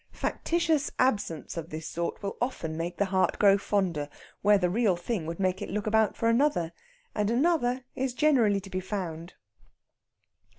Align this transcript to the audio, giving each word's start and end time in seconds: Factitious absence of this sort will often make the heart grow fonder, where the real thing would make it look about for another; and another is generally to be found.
Factitious 0.11 0.89
absence 0.97 1.57
of 1.57 1.69
this 1.69 1.85
sort 1.85 2.23
will 2.23 2.35
often 2.41 2.75
make 2.75 2.97
the 2.97 3.05
heart 3.05 3.37
grow 3.37 3.55
fonder, 3.55 4.09
where 4.41 4.57
the 4.57 4.67
real 4.67 4.95
thing 4.95 5.27
would 5.27 5.39
make 5.39 5.61
it 5.61 5.69
look 5.69 5.85
about 5.85 6.17
for 6.17 6.27
another; 6.27 6.71
and 7.13 7.29
another 7.29 7.83
is 7.95 8.15
generally 8.15 8.59
to 8.59 8.71
be 8.71 8.79
found. 8.79 9.35